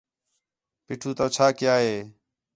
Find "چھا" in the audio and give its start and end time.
1.35-1.47